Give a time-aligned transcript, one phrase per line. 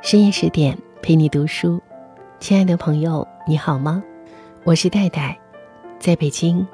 [0.00, 1.82] 深夜十点陪你读书，
[2.38, 4.02] 亲爱的朋友，你好吗？
[4.62, 5.36] 我是戴戴，
[5.98, 6.64] 在北京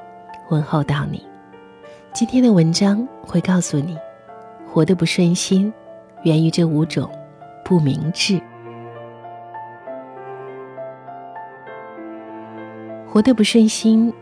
[0.50, 1.26] 问候到你。
[2.12, 3.96] 今天的文章会告诉你，
[4.71, 5.72] 活得不顺心，
[6.22, 7.10] 源于这五种
[7.65, 8.38] 不明智。
[13.09, 14.13] 活得不顺心，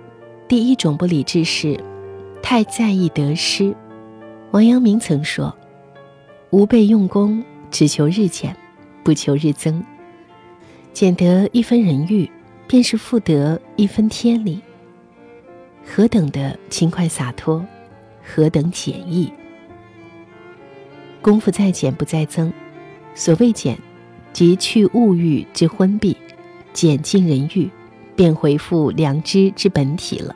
[0.47, 1.79] 第一种不理智是
[2.41, 3.75] 太在意得失。
[4.53, 5.53] 王阳明曾说
[6.51, 8.57] ：“吾辈用功，只求日减。”
[9.05, 9.83] 不求日增，
[10.93, 12.31] 减得一分人欲，
[12.69, 14.61] 便是复得一分天理。
[15.85, 17.65] 何等的轻快洒脱，
[18.23, 19.33] 何等简易！
[21.21, 22.53] 功夫在减不在增，
[23.15, 23.77] 所谓减，
[24.33, 26.15] 即去物欲之昏蔽，
[26.73, 27.69] 减尽人欲，
[28.15, 30.35] 便回复良知之本体了。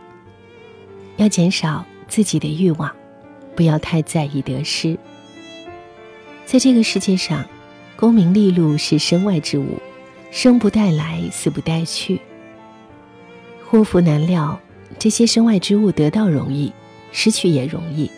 [1.16, 2.90] 要减少自己的欲望，
[3.54, 4.98] 不要太在意得失。
[6.44, 7.44] 在这个世界上。
[7.96, 9.80] 功名利禄是身外之物，
[10.30, 12.20] 生不带来，死不带去。
[13.64, 14.60] 祸福难料，
[14.98, 16.70] 这些身外之物得到容易，
[17.10, 18.10] 失去也容易，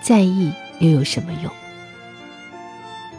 [0.00, 1.50] 在意又有什么用？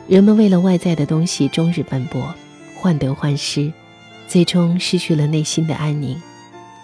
[0.07, 2.33] 人们为了外在的东西终日奔波，
[2.75, 3.69] 患得患失，
[4.25, 6.19] 最终失去了内心的安宁，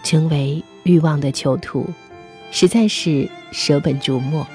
[0.03, 1.89] 成为欲望的囚徒，
[2.51, 4.45] 实在是舍本逐末。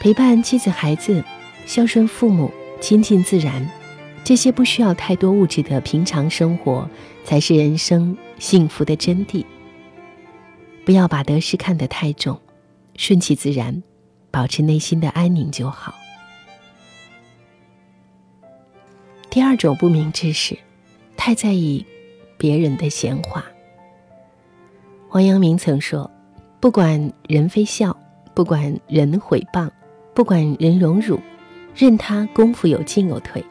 [0.00, 1.22] 陪伴妻子孩子，
[1.66, 2.50] 孝顺父母。
[2.80, 3.68] 亲近自然，
[4.24, 6.88] 这些不需要太多物质的平常生活，
[7.24, 9.44] 才是人生幸福的真谛。
[10.84, 12.40] 不要把得失看得太重，
[12.96, 13.82] 顺其自然，
[14.30, 15.94] 保持内心的安宁就好。
[19.28, 20.58] 第二种不明智是，
[21.16, 21.84] 太在意
[22.38, 23.44] 别人的闲话。
[25.10, 26.10] 王阳明曾说
[26.60, 27.96] ：“不管人非笑，
[28.34, 29.70] 不管人毁谤，
[30.14, 31.20] 不管人荣辱。”
[31.74, 33.44] 任他功夫有进有退，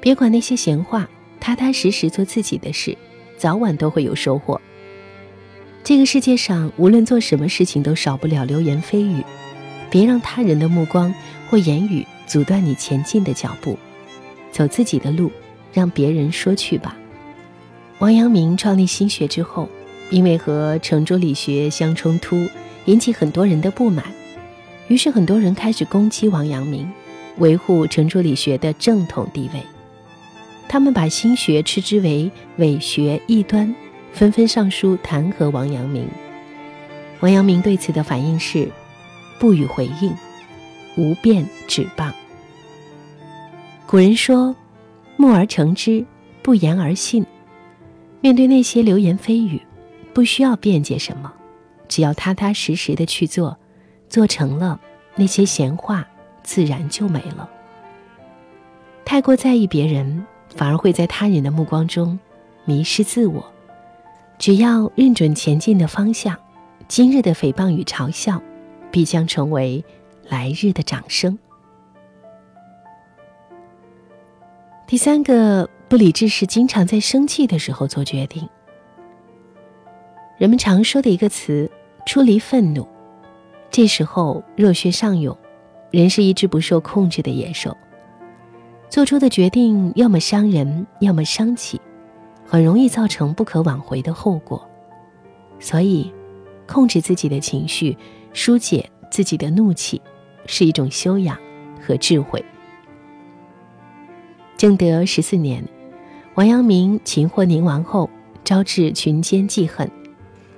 [0.00, 2.96] 别管那些闲话，踏踏实实做自己的事，
[3.36, 4.60] 早晚都会有收获。
[5.84, 9.22] 这个世界上，无论做什么事情，都少不了流言蜚语，
[9.90, 11.14] 别让他人的目光
[11.50, 13.78] 或言语阻断你前进的脚步，
[14.50, 15.30] 走自己的路，
[15.72, 16.96] 让别人说去吧。
[17.98, 19.68] 王阳明创立心学之后，
[20.10, 22.48] 因为和程朱理学相冲突，
[22.86, 24.04] 引起很多人的不满，
[24.88, 26.90] 于是很多人开始攻击王阳明。
[27.38, 29.62] 维护程朱理学的正统地位，
[30.68, 33.74] 他们把心学斥之为伪学异端，
[34.12, 36.06] 纷纷上书弹劾王阳明。
[37.20, 38.68] 王阳明对此的反应是
[39.38, 40.14] 不予回应，
[40.96, 42.12] 无辩指谤。
[43.86, 44.54] 古人说
[45.16, 46.04] ：“默而成之，
[46.42, 47.24] 不言而信。”
[48.20, 49.60] 面对那些流言蜚语，
[50.12, 51.32] 不需要辩解什么，
[51.88, 53.58] 只要踏踏实实的去做，
[54.08, 54.80] 做成了，
[55.16, 56.06] 那些闲话。
[56.42, 57.48] 自然就没了。
[59.04, 62.18] 太过在意别人，反而会在他人的目光中
[62.64, 63.44] 迷失自我。
[64.38, 66.36] 只要认准前进的方向，
[66.88, 68.42] 今日的诽谤与嘲笑，
[68.90, 69.84] 必将成为
[70.28, 71.38] 来日的掌声。
[74.86, 78.48] 第三个不理智是经常在生气的时候做决定。
[80.38, 81.70] 人们常说的一个词
[82.04, 82.86] “出离愤怒”，
[83.70, 85.36] 这时候热血上涌。
[85.92, 87.76] 人是一只不受控制的野兽，
[88.88, 91.78] 做出的决定要么伤人，要么伤己，
[92.46, 94.66] 很容易造成不可挽回的后果。
[95.60, 96.10] 所以，
[96.66, 97.94] 控制自己的情绪，
[98.32, 100.00] 疏解自己的怒气，
[100.46, 101.38] 是一种修养
[101.78, 102.42] 和智慧。
[104.56, 105.62] 正德十四年，
[106.36, 108.08] 王阳明擒获宁王后，
[108.42, 109.90] 招致群奸记恨。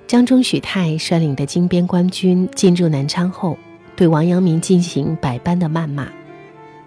[0.07, 3.57] 张忠、许泰率领的金边官军进驻南昌后。
[3.95, 6.07] 对王阳明进行百般的谩骂，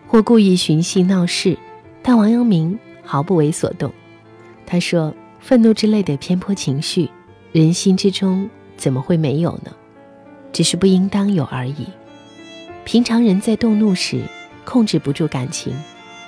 [0.06, 1.56] 或故意寻衅闹事，
[2.02, 3.90] 但王阳明毫不为所动。
[4.66, 7.08] 他说：“愤怒之类的偏颇情绪，
[7.52, 9.72] 人心之中怎么会没有呢？
[10.52, 11.86] 只是不应当有而已。
[12.84, 14.20] 平常人在动怒时，
[14.66, 15.72] 控制不住感情，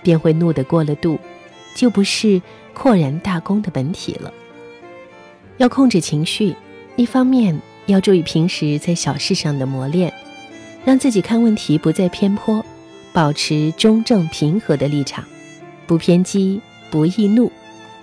[0.03, 1.19] 便会怒得过了度，
[1.75, 2.41] 就不是
[2.73, 4.33] 阔然大公的本体了。
[5.59, 6.57] 要控制情绪，
[6.97, 10.11] 一方面要注意平时在小事上的磨练。”
[10.85, 12.65] 让自己看问题不再偏颇，
[13.13, 15.25] 保持中正平和的立场，
[15.87, 16.61] 不偏激，
[16.91, 17.51] 不易怒。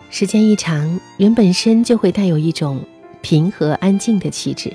[0.10, 2.82] 时间一长，人本身就会带有一种
[3.22, 4.72] 平和安静的气质。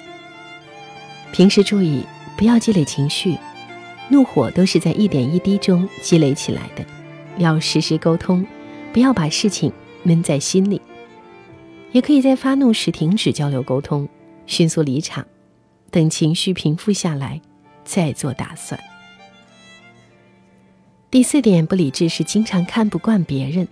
[1.33, 2.05] 平时注意
[2.37, 3.39] 不要积累情绪，
[4.09, 6.85] 怒火都是在一点一滴中积累起来的。
[7.39, 8.45] 要时时沟通，
[8.93, 9.73] 不要把事情
[10.03, 10.81] 闷在心里。
[11.93, 14.07] 也可以在发怒时停止交流沟通，
[14.47, 15.27] 迅速离场，
[15.91, 17.41] 等情绪平复下来。
[17.85, 18.81] 再做打算。
[21.11, 23.69] 第四点不理智是经常看不惯别人。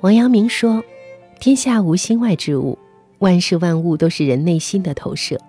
[0.00, 0.82] 王阳明说
[1.40, 2.78] ：“天下无心外之物，
[3.18, 5.36] 万事万物都是人内心的投射。”《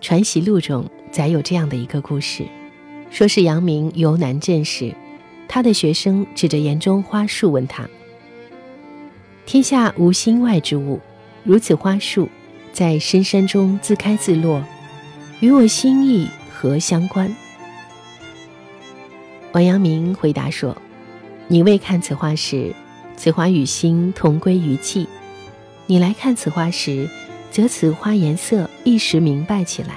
[0.00, 2.46] 传习录》中载有这样的一个故事，
[3.10, 4.94] 说是阳明游南镇时，
[5.48, 7.88] 他的学生指着园中花树问他
[9.44, 11.00] ：“天下无心外之物，
[11.44, 12.28] 如此花树，
[12.72, 14.62] 在深山中自开自落，
[15.40, 17.34] 与我心意何相关？”
[19.52, 20.76] 王阳明回答说
[21.48, 22.74] ：“你未看此花时，
[23.16, 25.06] 此花与心同归于寂；
[25.86, 27.08] 你来看此花时，
[27.50, 29.96] 则此花颜色一时明白起来，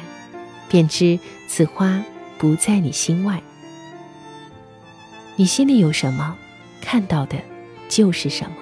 [0.69, 2.01] 便知此花
[2.37, 3.41] 不在你心外。
[5.35, 6.37] 你心里有什么，
[6.81, 7.37] 看到的
[7.89, 8.55] 就是什么。”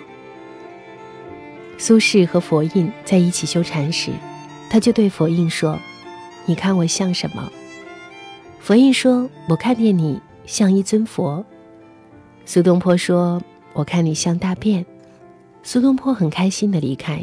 [1.77, 4.11] 苏轼和佛印在一起修禅时，
[4.67, 5.77] 他就对佛印说
[6.47, 7.51] ：“你看我像什么？”
[8.59, 11.45] 佛印说：“我看见你。”像一尊佛，
[12.45, 13.43] 苏东坡说
[13.75, 14.85] ：“我看你像大便。”
[15.61, 17.21] 苏东坡很开心的离开，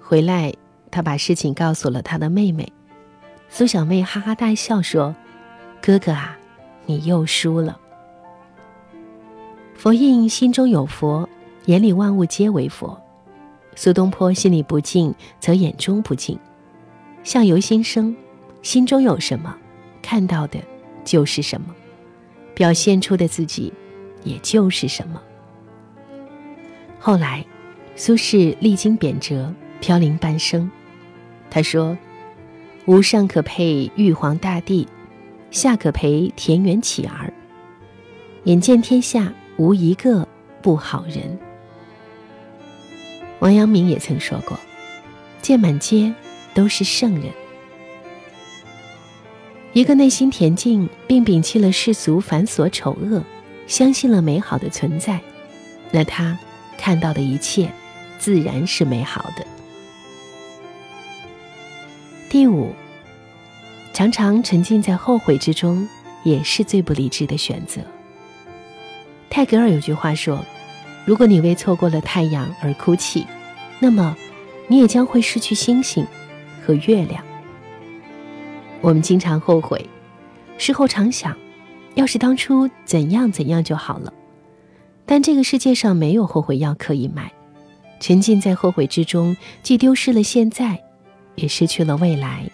[0.00, 0.54] 回来
[0.90, 2.72] 他把事情告诉了他的妹妹，
[3.50, 5.14] 苏小妹哈哈大笑说
[5.82, 6.38] ：“哥哥啊，
[6.86, 7.78] 你又输了。”
[9.76, 11.28] 佛印心中有佛，
[11.66, 12.98] 眼里万物皆为佛；
[13.74, 16.38] 苏东坡心里不净，则眼中不净。
[17.22, 18.16] 相由心生，
[18.62, 19.56] 心中有什么，
[20.00, 20.58] 看到的
[21.04, 21.74] 就是什么。
[22.54, 23.72] 表现出的自己，
[24.24, 25.20] 也就是什么。
[26.98, 27.44] 后来，
[27.96, 30.70] 苏轼历经贬谪，飘零半生。
[31.50, 31.96] 他说
[32.86, 34.86] ：“吾上可配玉皇大帝，
[35.50, 37.32] 下可陪田园乞儿。
[38.44, 40.28] 眼见天下无一个
[40.60, 41.38] 不好人。”
[43.40, 44.56] 王阳明也曾说过
[45.42, 46.14] ：“见满街
[46.54, 47.32] 都是圣人。”
[49.74, 53.22] 一个内心恬静，并摒弃了世俗繁琐丑恶，
[53.66, 55.18] 相信了美好的存在，
[55.90, 56.38] 那他
[56.76, 57.70] 看到的一切，
[58.18, 59.46] 自然是美好的。
[62.28, 62.74] 第五，
[63.94, 65.88] 常常沉浸在后悔之中，
[66.22, 67.80] 也是最不理智的选择。
[69.30, 70.44] 泰戈尔有句话说
[71.06, 73.26] ：“如果你为错过了太阳而哭泣，
[73.78, 74.14] 那么
[74.68, 76.06] 你也将会失去星星
[76.62, 77.24] 和月亮。”
[78.82, 79.88] 我们经常后悔，
[80.58, 81.36] 事后常想，
[81.94, 84.12] 要是当初怎样怎样就好了。
[85.06, 87.32] 但这个世界上没有后悔药可以买，
[88.00, 90.82] 沉浸在后悔之中，既丢失了现在，
[91.36, 92.50] 也失去了未来。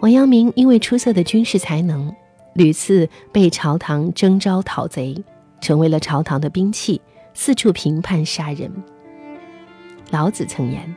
[0.00, 2.10] 王阳明因为出色的军事才能，
[2.54, 5.22] 屡次被朝堂征召讨贼，
[5.60, 6.98] 成为了朝堂的兵器，
[7.34, 8.72] 四处评判杀人。
[10.10, 10.94] 老子曾言：“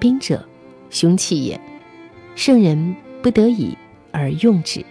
[0.00, 0.42] 兵者，
[0.88, 1.60] 凶器也。”
[2.34, 2.96] 圣人。
[3.22, 3.76] 不得已
[4.12, 4.84] 而用之。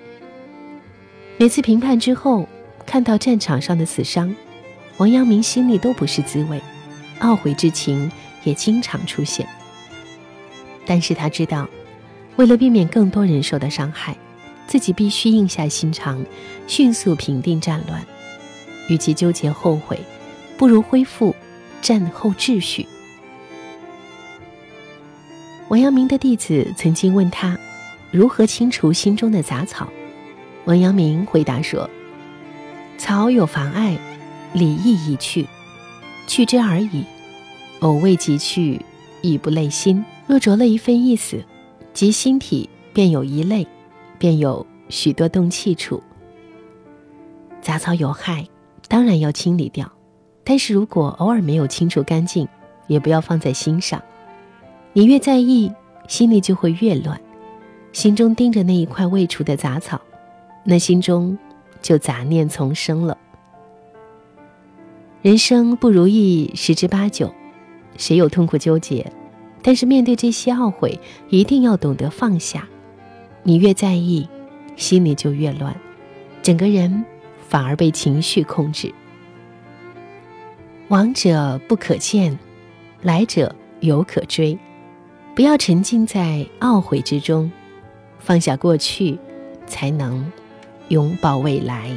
[1.37, 2.47] 每次评判之后，
[2.85, 4.35] 看到战场上的死伤，
[4.97, 6.61] 王阳明心里都不是滋味，
[7.21, 8.11] 懊悔之情
[8.43, 9.47] 也经常出现。
[10.85, 11.69] 但是他知道，
[12.37, 14.17] 为了避免更多人受到伤害，
[14.65, 16.25] 自己必须硬下心肠，
[16.67, 18.03] 迅速平定战乱。
[18.89, 19.99] 与其纠结后悔，
[20.57, 21.35] 不如恢复
[21.81, 22.87] 战后秩序。
[25.67, 27.57] 王阳明的弟子曾经问他。
[28.11, 29.89] 如何清除心中的杂草？
[30.65, 31.89] 王阳明回答说
[32.97, 33.97] ：“草有妨碍，
[34.53, 35.47] 理亦已去，
[36.27, 37.05] 去之而已。
[37.79, 38.81] 偶未及去，
[39.21, 40.03] 亦不累心。
[40.25, 41.43] 若着了一份意思，
[41.93, 43.67] 即心体便有一类，
[44.17, 46.01] 便有许多动气处。
[47.61, 48.47] 杂草有害，
[48.87, 49.89] 当然要清理掉。
[50.43, 52.47] 但是如果偶尔没有清除干净，
[52.87, 54.01] 也不要放在心上。
[54.93, 55.71] 你越在意，
[56.07, 57.19] 心里就会越乱。”
[57.91, 59.99] 心中盯着那一块未除的杂草，
[60.63, 61.37] 那心中
[61.81, 63.17] 就杂念丛生了。
[65.21, 67.33] 人生不如意十之八九，
[67.97, 69.11] 谁有痛苦纠结？
[69.63, 72.67] 但是面对这些懊悔，一定要懂得放下。
[73.43, 74.29] 你越在意，
[74.75, 75.75] 心里就越乱，
[76.43, 77.03] 整个人
[77.47, 78.93] 反而被情绪控制。
[80.89, 82.37] 往者不可见，
[83.01, 84.57] 来者犹可追。
[85.35, 87.51] 不要沉浸在懊悔之中。
[88.27, 89.17] 放下过去，
[89.67, 90.29] 才能
[90.89, 91.89] 拥抱未来。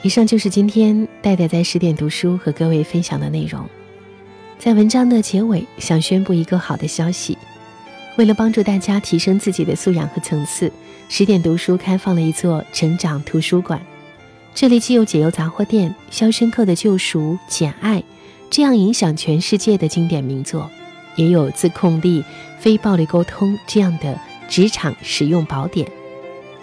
[0.00, 3.68] 以上就是今天戴戴在十点读书和各位分享的内容。
[4.58, 7.36] 在文章的结尾，想宣布一个好的消息：
[8.16, 10.72] 为了帮助大家提升自己的素养和层次，
[11.10, 13.78] 十点读书开放了一座成长图书馆。
[14.54, 17.98] 这里既有解忧杂货店、《肖申克的救赎》、《简爱》
[18.48, 20.70] 这样影响全世界的经典名作。
[21.20, 22.24] 也有自控力、
[22.58, 25.86] 非暴力沟通这样的职场实用宝典，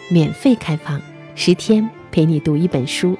[0.10, 1.00] 免费开放
[1.36, 3.16] 十天，陪你读一本书。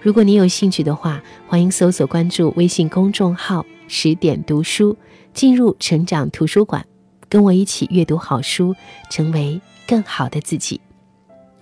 [0.00, 4.96] 如果你有兴趣的话，欢迎搜索关注微信公众号“十点读书”，
[5.34, 6.86] 进入成长图书馆，
[7.28, 8.72] 跟我一起阅读好书，
[9.10, 10.80] 成为更好的自己。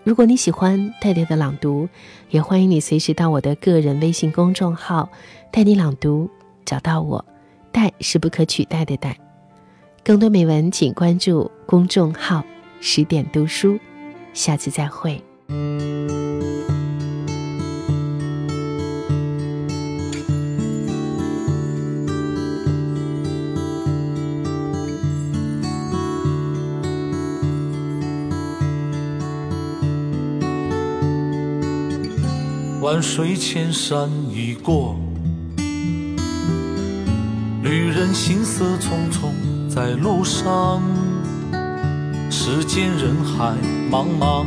[0.05, 1.89] 如果你喜欢戴戴的朗读，
[2.29, 5.09] 也欢迎你随时到我的个人微信公众号
[5.51, 6.29] “带你朗读”
[6.67, 7.25] 找到我。
[7.73, 9.17] 代是不可取代的代。
[10.05, 12.45] 更多美文，请关注公众号
[12.81, 13.79] “十点读书”。
[14.33, 15.23] 下次再会。
[32.83, 34.97] 万水千山已过，
[38.01, 39.29] 人行色匆匆
[39.69, 40.83] 在路上。
[42.31, 43.53] 世间人海
[43.93, 44.47] 茫茫，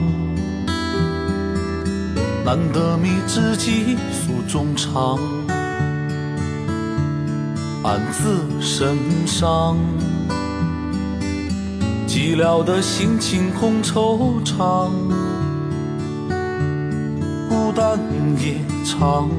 [2.43, 5.19] 难得觅知己诉衷肠。
[7.83, 9.77] 暗自神伤，
[12.07, 14.89] 寂寥的心情空惆怅。
[17.47, 17.99] 孤单
[18.39, 19.29] 夜长，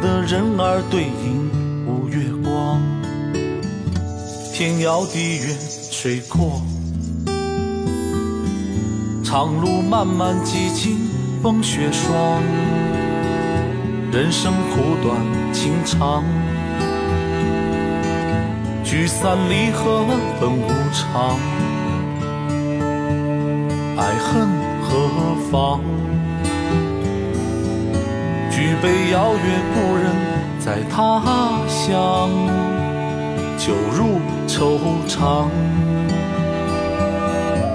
[0.00, 1.50] 的人儿对影
[1.86, 2.80] 无月光。
[4.52, 5.56] 天遥地远
[5.90, 6.60] 水阔，
[9.24, 11.08] 长路漫漫几经
[11.42, 12.42] 风雪霜。
[14.10, 15.16] 人生苦短
[15.52, 16.24] 情长，
[18.82, 20.04] 聚散离合
[20.40, 21.38] 本无常。
[23.96, 24.68] 爱恨。
[24.88, 25.97] 何妨？
[28.58, 29.40] 举杯邀月，
[29.72, 30.10] 故人
[30.58, 31.22] 在他
[31.68, 32.28] 乡，
[33.56, 35.48] 酒入愁肠。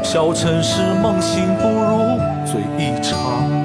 [0.03, 3.62] 小城市梦醒，不如醉一场。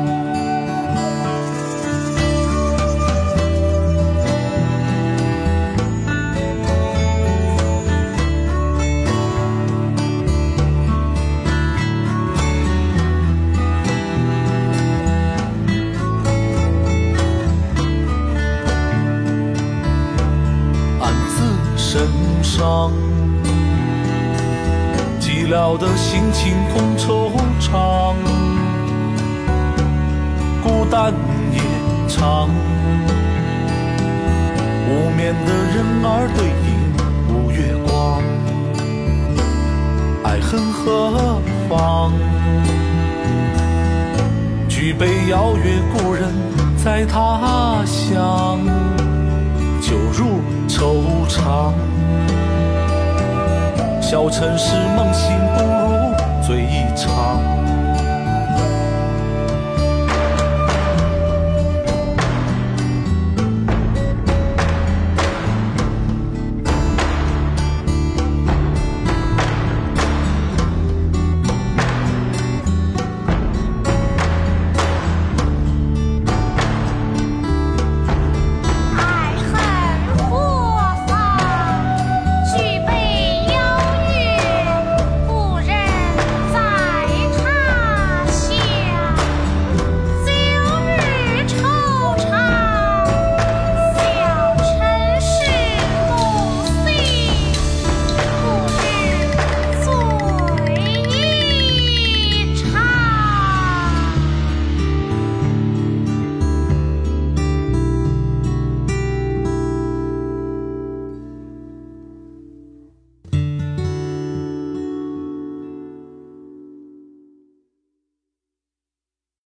[25.59, 28.15] 寂寥的心情空惆怅，
[30.63, 31.13] 孤单
[31.53, 31.61] 夜
[32.07, 32.49] 长，
[34.89, 36.69] 无眠的人儿对影
[37.29, 38.23] 无月光，
[40.23, 42.13] 爱恨何妨？
[44.69, 46.33] 举杯邀月，故人
[46.77, 48.61] 在他乡，
[49.81, 51.75] 酒入愁肠。
[54.11, 57.58] 小城市梦醒，不如醉一场。